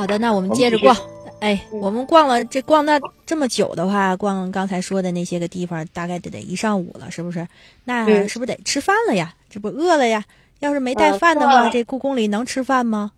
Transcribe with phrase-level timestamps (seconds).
[0.00, 0.96] 好的，那我们接着逛。
[1.40, 7.46] 哎，我们逛了这逛那这么久的话，逛刚才说的那些个地方，大概得得一上午了，是不是？
[7.84, 9.34] 那是不是得吃饭了呀？
[9.50, 10.24] 这不饿了呀？
[10.60, 13.12] 要是没带饭的话，这故宫里能吃饭吗？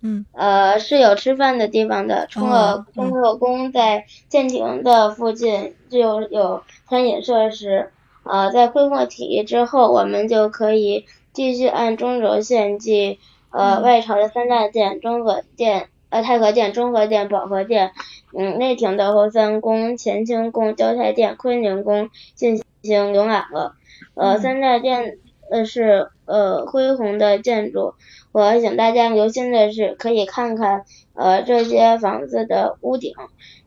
[0.00, 2.26] 嗯，呃，是有吃饭的地方的。
[2.30, 7.90] 除了充了宫在建亭的附近就有餐饮设施。
[8.22, 13.18] 呃，在恢复体育之后，我们就可以继续按中轴线即
[13.50, 15.88] 呃外朝的三大殿：中和殿。
[16.12, 17.92] 呃，太和殿、中和殿、保和殿，
[18.36, 23.72] 嗯，内廷的后三宫、乾清宫、交泰殿、坤宁宫进行游览了。
[24.14, 25.16] 呃，三大殿
[25.50, 27.94] 呃是呃恢宏的建筑，
[28.30, 33.14] 我请大家留心的是，可以看看呃这些房子的屋顶。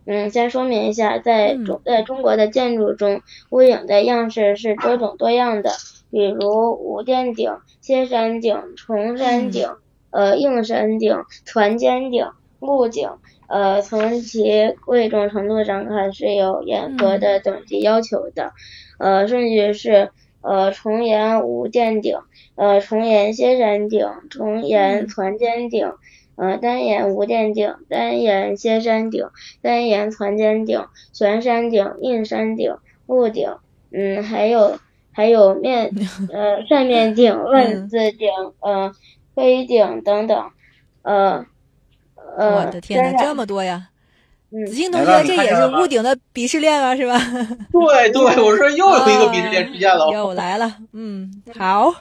[0.06, 5.72] 嗯，先说明一下，在中在中国的建筑中，屋顶的样式是多种多样的，
[6.12, 9.68] 比如无殿顶、歇山顶、重山顶。
[10.16, 12.26] 呃，硬山顶、团尖顶、
[12.62, 13.10] 鹿顶，
[13.50, 18.54] 呃，从其贵重程度上看是有严格的等级要求的。
[18.98, 22.18] 呃，顺序是呃重檐无殿顶，
[22.56, 25.92] 呃重檐歇山顶，重檐团尖顶，
[26.38, 29.28] 呃单檐无殿顶，单檐歇山顶，
[29.62, 33.54] 单檐攒尖顶，悬山顶、硬山顶、木顶，
[33.92, 34.80] 嗯，还有
[35.12, 35.92] 还有面
[36.32, 38.30] 呃扇面顶、万字顶，
[38.62, 38.94] 嗯。
[39.36, 40.52] 飞顶等等，
[41.02, 41.46] 呃，
[42.38, 43.90] 呃，我的天哪，这么多呀！
[44.68, 47.20] 子欣同学，这也是屋顶的鄙视链啊，是吧？
[47.74, 50.78] 对对，我说又有一个鄙视链出现了，又来了。
[50.94, 51.94] 嗯，好，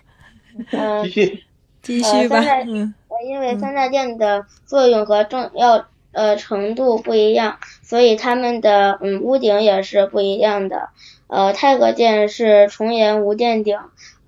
[1.03, 1.43] 继续
[1.83, 2.41] 继续吧。
[2.69, 2.95] 嗯，
[3.27, 10.91] 因为三大殿的作用和重要呃程度不一样，所以他们的嗯屋顶也是不一样的。
[11.27, 13.78] 呃，太和殿是重檐无殿顶，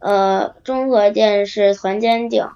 [0.00, 2.48] 呃，中和殿是团尖顶。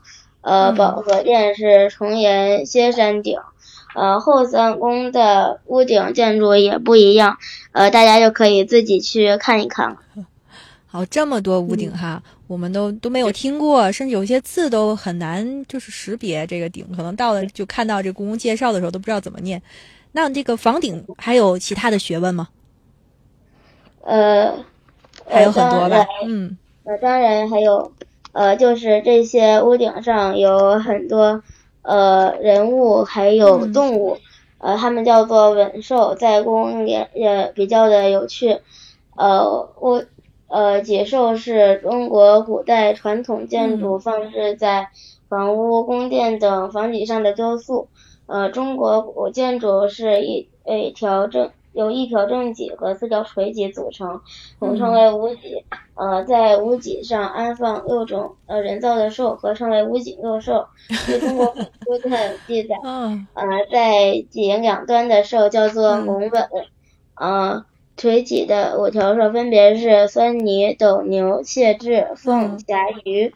[0.42, 3.38] 呃，宝和殿是重檐歇山顶，
[3.94, 7.36] 呃，后三宫的屋顶建筑也不一样，
[7.72, 9.98] 呃，大家就可以自己去看一看了。
[10.86, 19.60] 好，这么多屋顶哈，我们都都没有听过，甚至有些字都很难就是识别这个顶，可能到了就看到这故宫介绍的时候都不知道怎么念。
[20.12, 22.48] 那这个房顶还有其他的学问吗？
[24.02, 24.52] 呃，
[25.28, 27.92] 还有很多吧，嗯，呃，当然还有。
[28.32, 31.42] 呃，就是这些屋顶上有很多
[31.82, 34.18] 呃人物，还有动物，
[34.58, 38.58] 呃，他们叫做吻兽，在宫里也比较的有趣。
[39.16, 40.04] 呃，屋
[40.48, 44.88] 呃脊兽是中国古代传统建筑放置在
[45.28, 47.88] 房屋、宫殿等房脊上的雕塑。
[48.26, 51.50] 呃，中国古建筑是一一条正。
[51.72, 54.20] 由一条正脊和四条垂脊组成，
[54.58, 55.64] 统称为五脊。
[55.94, 60.66] 呃，在五脊上安放六种呃人造的兽，合称为五脊六兽。
[61.06, 66.48] 据中国古书的记载，呃，在脊两端的兽叫做龙吻。
[67.14, 67.64] 呃，
[67.96, 73.34] 垂脊的五条兽分别是狻猊、斗牛、谢雉、凤、霞、鱼。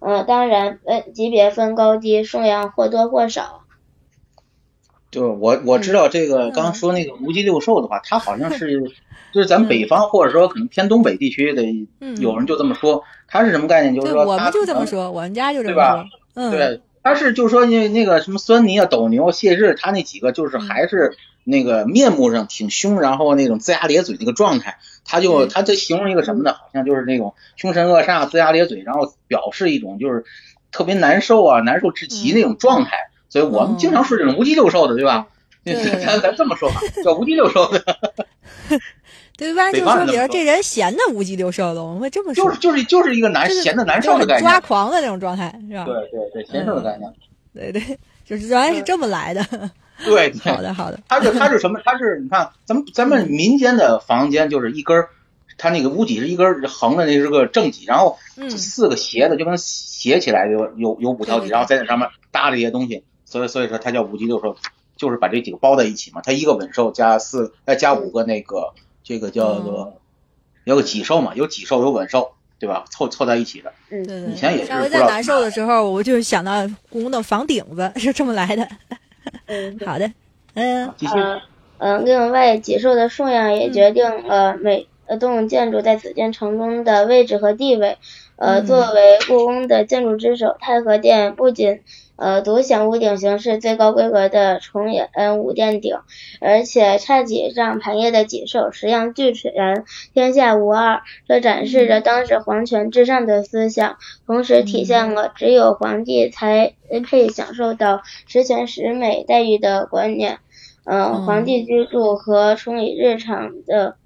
[0.00, 3.62] 呃，当然，分级别分高低，数量或多或少。
[5.16, 8.82] 就是我我知道这个，刚说那个无脊六兽的话，它好像是
[9.32, 11.62] 就是咱北方或者说可能偏东北地区的，
[12.20, 13.94] 有人就这么说，它是什么概念？
[13.94, 16.04] 就是说，我们就这么说，我们家就这么说，
[16.34, 26.52] 嗯，对，它是就是说那那个什么狻猊啊、斗牛、谢雉，它那几个就是还是那个面目上挺凶，然后那种龇牙咧嘴那个状态，他就他这形容一个什么呢？
[26.52, 30.24] 好像就是那种凶神恶煞、龇牙咧嘴，然后表示一种就是
[30.70, 32.90] 特别难受啊、难受至极那种状态。
[33.28, 35.26] 所以我们经常说这种无鸡六兽的，对吧？
[35.64, 37.82] 咱咱这么说吧，叫无鸡六兽的。
[39.36, 39.70] 对吧？
[39.70, 42.44] 就说比如这人闲的无鸡六兽的，我们会这么说。
[42.44, 45.84] 就是就是就是一个难闲的难受的概念，抓狂的那种状态，是吧？
[45.84, 47.12] 对对对，闲受的概念。
[47.52, 49.44] 对对，就是原来是这么来的。
[50.04, 50.98] 对， 好的好的。
[51.08, 51.80] 它是它是什么？
[51.84, 55.08] 它是你看，咱们咱们民间的房间就是一根儿，
[55.58, 58.18] 它那个屋脊是一根横的，那是个正脊，然后
[58.56, 63.04] 四个斜的就跟斜起来有有有五条脊，然后在那上面搭这些东西。
[63.26, 64.56] 所以，所以说它叫五脊六兽，
[64.96, 66.22] 就是把这几个包在一起嘛。
[66.24, 68.72] 它一个稳兽加四，再加五个那个，
[69.04, 70.00] 这个叫做
[70.64, 72.84] 有个脊兽嘛，有脊兽有稳兽，对吧？
[72.90, 73.72] 凑凑在一起的。
[73.90, 78.66] 嗯对对，以前也是上回在难受的时候，我就想到故宫的房顶子是这么来的。
[79.46, 80.10] 嗯， 好的，
[80.54, 81.42] 嗯呃
[81.78, 87.98] 呃，另外脊兽的数量也决定了每呃栋建筑在紫禁城中的位置和地位。
[88.36, 91.80] 呃，嗯作为故宫的建筑之首，太和殿不仅
[92.16, 95.96] 呃独享屋顶形式最高规格的重檐五殿顶，
[96.40, 99.84] 而且叉脊上排列的脊兽十样俱全，
[100.14, 101.02] 天下无二。
[101.28, 106.74] 这展示着当时皇权至上的思想，同时体现了只有皇帝才
[107.04, 110.38] 配享受到十全十美待遇的观念。
[110.84, 113.96] 呃，嗯皇帝居住和处理日常的。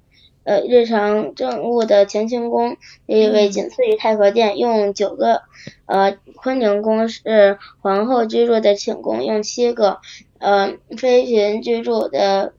[0.45, 2.77] 呃，日常政务的乾清宫
[3.07, 5.43] 地位仅次于太和殿，用九个；
[5.87, 9.99] 呃，坤宁宫是皇后居住的寝宫，用七个；
[10.39, 12.55] 呃，妃嫔居住的，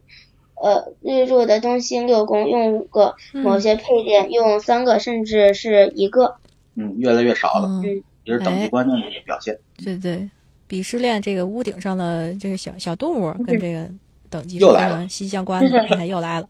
[0.56, 6.36] 呃，居住的东西六宫用五个，某些配殿用三个，甚至是一个。
[6.76, 9.58] 嗯，越来越少了，嗯，也是等级观念的一个表现。
[9.84, 10.30] 对对，
[10.70, 13.90] 鄙视链这个屋顶上的这个小小动物跟这个
[14.30, 16.48] 等级又来了息息相关的，哎，又来了。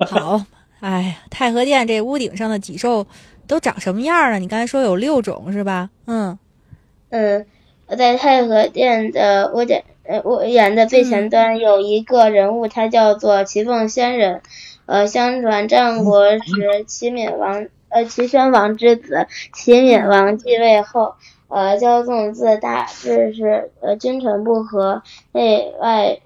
[0.00, 0.42] 好，
[0.82, 3.06] 哎呀，太和殿这屋顶上的脊兽
[3.46, 4.40] 都长什么样了？
[4.40, 5.90] 你刚才说有六种是吧？
[6.06, 6.36] 嗯
[7.10, 7.46] 嗯，
[7.96, 14.42] 在太和殿的屋顶呃屋檐的最前端有一个人物，他叫做齐凤仙人。
[14.86, 21.14] 呃，相传战国时齐闵王呃齐宣王之子齐闵王继位后，
[21.46, 26.20] 呃骄纵自大，致使呃君臣不和，内外呃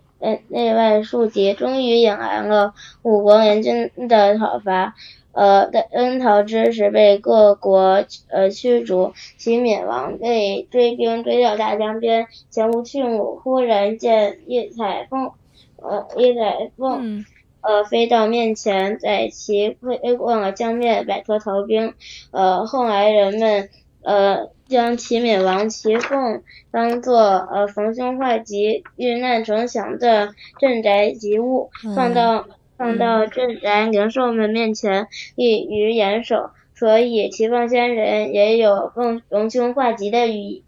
[0.49, 4.95] 内外树敌，终于引来了五国联军的讨伐。
[5.33, 15.33] 呃，在恩逃之时被各国呃驱逐，齐闵王被追兵追到大江边，前无去路，忽然见一彩凤，
[15.77, 16.99] 呃一彩凤。
[17.03, 17.25] 嗯
[17.63, 21.95] 呃，飞到面前，在其飞过了江面，摆脱逃兵。
[22.31, 23.69] 呃，后来人们
[24.05, 36.51] 呃将齐闵王齐凤当做呃逢凶化吉、遇难成祥的镇宅吉物，放到放到镇宅灵兽们面前，利于严守。
[36.75, 40.63] 所以齐凤仙人也有逢逢凶化吉的寓意。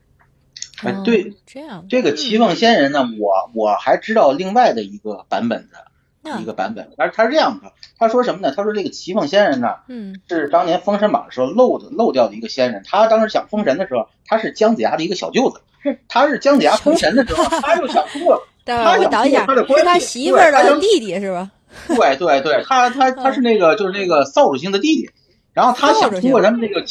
[1.04, 5.97] 对这样这个齐凤仙人呢，我我还知道另外的一个版本的嗯
[6.40, 8.52] 一个版本，而他是这样的，他说什么呢？
[8.56, 12.82] 他说这个齐凤仙人呢，嗯是当年封神榜的时候漏的漏掉的一个仙人。
[12.84, 15.60] 他当时想封神的时候，他是姜子牙的一个小舅子。
[16.08, 21.50] 他是姜子牙封神的时候，他又想通过，待会儿我倒一下，他的关系是他媳妇儿的弟弟是吧？
[21.86, 25.10] 对对对，他他他是那个就是那个扫帚星的弟弟。
[25.52, 26.84] 然后他想通过咱们这个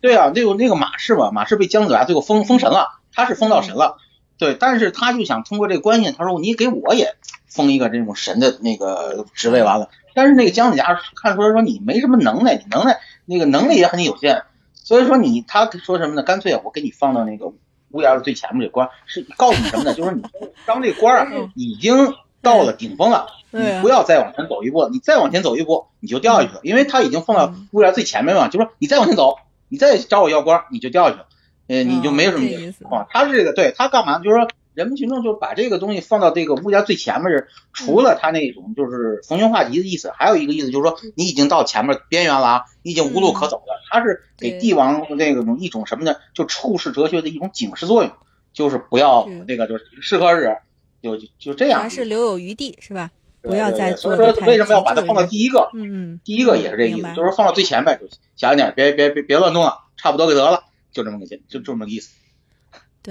[0.00, 3.96] 对啊，那个那个马氏嘛，马氏被姜子牙最后封封神了，他是封到神了。
[4.38, 7.14] 对，但是他就想通过这个关系，他说你给我也
[7.58, 9.90] 封一个这种神的那个职位完了。
[10.14, 14.44] 但是那个姜子牙看出来说你没什么能耐，你能耐那个能力也很有限，
[14.74, 16.22] 所以说你他说什么呢？
[16.22, 17.46] 干脆啊，我给你放到那个
[17.90, 19.94] 屋檐的最前面这官，是告诉你什么呢？
[19.94, 20.22] 就是你
[20.64, 29.36] 当这官啊已经到了顶峰了，你不要再往前走一步了，你再往前走一步你就掉下去了，因为他已经放到屋檐最前面嘛，就说你再往前走，
[29.68, 31.26] 你再找我要官你就掉下去了。
[31.68, 33.06] 呃，你就没有什么意思啊。
[33.10, 34.20] 他是这个，对他干嘛？
[34.20, 34.48] 就是说，
[34.78, 43.82] 人民群众就把这个东西放到这个物价最前面儿，除了他那种就是逢凶化吉的意思，还有一个意思就是说，你已经到前面边缘了啊，你已经无路可走了。
[43.90, 46.14] 他是给帝王那个种一种什么呢？
[46.32, 48.12] 就处世哲学的一种警示作用，
[48.52, 50.56] 就是不要那个就是适可而止，
[51.02, 51.82] 就就这样。
[51.82, 53.10] 还是留有余地是吧？
[53.42, 55.70] 不要再做所以说为什么要把它放到第一个？
[55.74, 58.00] 嗯嗯，第一个也是这意思，就是放到最前面，
[58.36, 60.62] 小一点，别别别别乱动了，差不多就得了。
[60.92, 62.10] 就这么个就就这么个意思，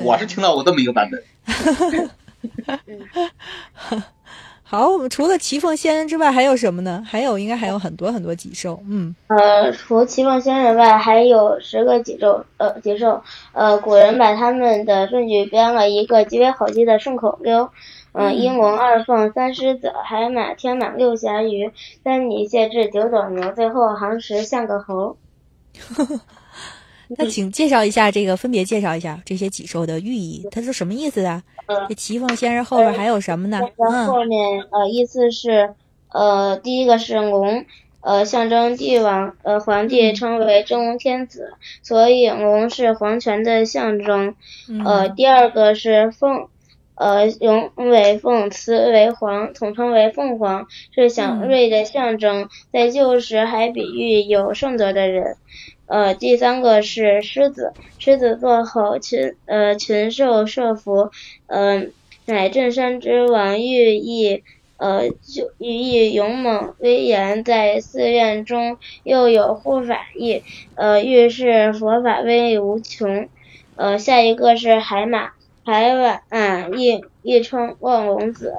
[0.03, 1.23] 我是听到过这么一个版本。
[4.69, 7.01] 好，我们除了齐凤仙人之外，还有什么呢？
[7.07, 9.15] 还有应该还有很多很多脊兽，嗯。
[9.27, 17.71] 呃，除齐凤仙人外，还有十个脊兽，呃，脊兽，呃，古人把他们的顺序编了一个极为好记的顺口溜，
[18.11, 21.71] 嗯、呃，一龙二凤三狮子，海马天马六侠鱼，
[22.03, 25.15] 三泥蟹至九斗牛，最后行时像个猴。
[27.09, 31.41] 那请介绍一下这个，分别介绍一下这些脊兽的寓意，它是什么意思啊？
[31.67, 33.61] 嗯，这齐凤先生后边还有什么呢？
[33.77, 35.73] 嗯，后面呃意思是
[36.11, 37.65] 呃第一个是龙，
[38.01, 44.35] 呃象征帝王，呃皇帝称为真龙天子，所以龙是皇权的象征。
[44.85, 46.47] 呃第二个是凤，
[46.95, 55.37] 呃龙为凤，雌为凰，统称为凤凰，是祥瑞的象征，在旧时还比喻有圣德的人。
[55.87, 61.11] 呃，第三个是狮子，狮子座吼，群呃群兽设伏，
[61.47, 61.93] 嗯、
[62.25, 64.43] 呃，乃镇山之王，寓意
[64.77, 70.43] 呃，就寓意勇猛威严，在寺院中又有护法意，
[70.75, 73.29] 呃，预示佛法威力无穷。
[73.75, 75.31] 呃，下一个是海马，
[75.63, 78.53] 海马啊，亦亦称望龙子，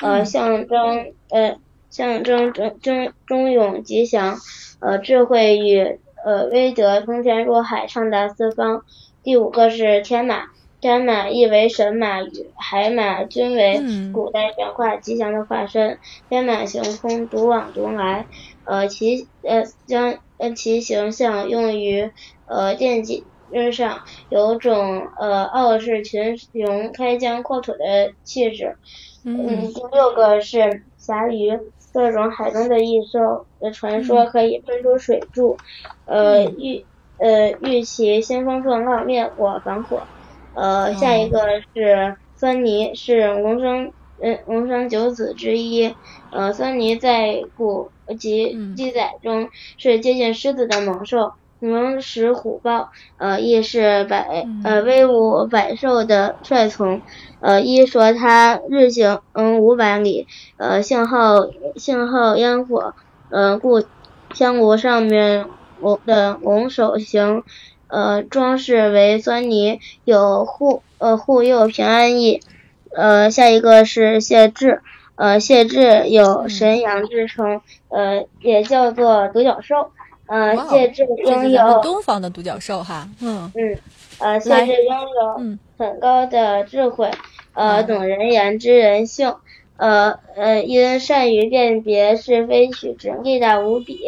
[0.00, 1.58] 呃，象征呃
[1.90, 4.38] 象征中中忠勇吉祥，
[4.80, 8.82] 呃，智慧与呃威德通天入海，畅达四方。
[9.22, 10.44] 第五个是天马。
[10.80, 13.80] 天马意为神马与海马均为
[14.12, 15.98] 古代神话吉祥的化身。
[16.28, 18.28] 天马行空，独往独来。
[18.62, 22.12] 呃，其呃将呃其形象用于
[22.46, 28.76] 呃奠基之上，有种呃傲视群雄、开疆扩土的气质。
[29.24, 29.72] 嗯。
[29.72, 31.58] 第六个是侠鱼，
[31.92, 35.56] 各种海中的异兽的传说可以喷出水柱，
[36.04, 36.84] 呃遇
[37.18, 40.02] 呃遇其兴风作浪，灭火防火。
[40.54, 45.94] 呃，下一个是狻猊，是龙生嗯龙生九子之一。
[46.30, 52.90] 呃，狻猊在古籍记载中是接近狮子的猛兽，能食虎豹。
[53.16, 57.00] 呃，亦是百呃威武百兽的帅从。
[57.40, 61.46] 呃，一说他日行嗯五百里，呃，信号
[61.76, 62.94] 信号烟火，
[63.30, 63.84] 呃，故
[64.34, 65.46] 香炉上面
[65.80, 67.42] 龙的龙首形。
[67.90, 72.42] 呃，装饰为狻猊，有护呃护佑平安意。
[72.94, 74.82] 呃，下一个是谢志，
[75.14, 79.90] 呃，谢志有神羊之称，呃，也叫做独角兽。
[80.28, 83.08] 呃，谢豸拥有东方的独角兽哈。
[83.20, 83.78] 嗯嗯，
[84.18, 87.10] 呃，谢豸拥有很高的智慧，
[87.54, 89.34] 呃，懂人言知人性，
[89.76, 93.98] 呃呃，因善于辨别是非曲直，力大无比。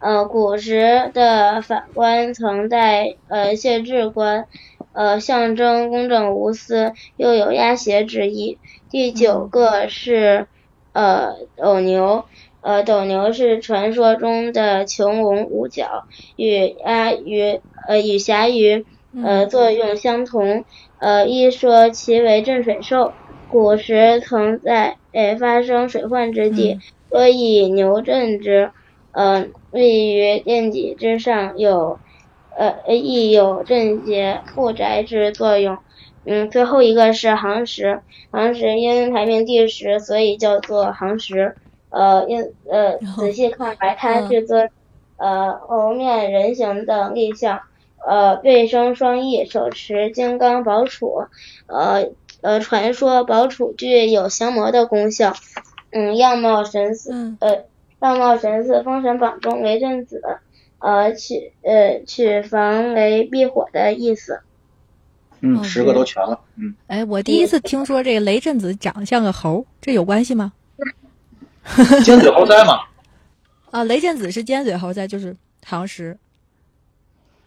[0.00, 4.48] 呃，古时的法官曾戴呃谢豸冠，
[4.92, 8.58] 呃，象征公正无私，又有压邪之意。
[8.90, 10.48] 第九个是
[10.92, 12.24] 呃斗牛，
[12.62, 16.04] 呃斗牛是传说中的穹龙五角，
[16.36, 18.86] 与阿鱼呃与侠鱼
[19.22, 20.64] 呃作用相同，
[20.98, 23.12] 呃一说其为镇水兽，
[23.50, 26.78] 古时曾在诶发生水患之地，
[27.10, 28.70] 所以牛镇之。
[29.14, 31.98] 呃，位于殿脊之上，有
[32.56, 35.76] 呃亦有镇邪护宅之作用。
[36.24, 38.00] 嗯，最后一个是行石，
[38.30, 41.56] 行石因排名第十，所以叫做行石。
[41.92, 44.68] 呃，因呃仔细看来，它是尊
[45.16, 47.60] 呃猴面人形的立像，
[48.04, 51.28] 呃背生双翼，手持金刚宝杵。
[51.66, 55.34] 呃呃，传说宝杵具有降魔的功效。
[55.90, 57.64] 嗯，样貌神似呃。
[58.00, 60.20] 样貌神似，《封神榜》中雷震子，
[60.80, 64.40] 呃，取呃取防雷避火的意思。
[65.40, 66.40] 嗯，十个都全了。
[66.56, 66.74] 嗯。
[66.88, 70.52] 哎，我第一次听说这个雷震子长得像个猴，这有关系吗？
[72.04, 72.80] 尖嘴猴腮嘛。
[73.70, 76.16] 啊，雷震子是尖嘴猴腮，就是唐时。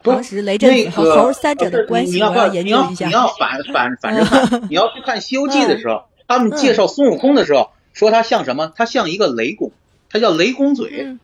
[0.03, 3.07] 唐时雷震子和猴三者的关系，我要研究一下。
[3.07, 8.71] 你要反反反着看， 你要去看《西游记》的时候，他们介绍孙悟空的时候，说他像什么？
[8.75, 9.71] 他像一个雷公。
[10.07, 11.17] 他叫雷公嘴，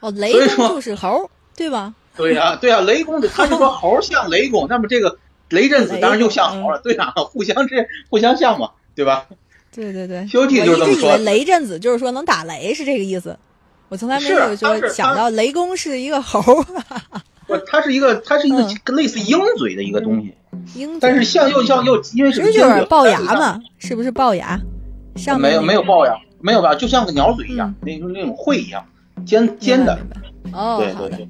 [0.00, 1.94] 哦，雷公就是猴，对吧？
[2.16, 5.18] 对呀，对呀，雷公嘴，他就说猴像雷公，那么这个
[5.50, 9.26] 雷震子当然又像猴了，对呀，互相这互相像嘛，对吧？
[9.74, 11.16] 对对对，西游记就是这么说。
[11.18, 13.36] 雷震子就是说能打雷，是这个意思。
[13.88, 16.40] 我从来没有说想到雷公是一个猴。
[17.46, 20.34] 不，它是一个，它是一个类似鹰嘴的一个东西。
[20.74, 24.58] 鹰，但是像又像又因为是就是龅牙嘛，是不是龅牙？
[25.16, 26.14] 上没有没有龅牙。
[26.40, 28.84] 没有吧，就像个鸟嘴一样，那就那种喙一样，
[29.26, 29.98] 尖尖的。
[30.52, 31.28] 哦，对对对。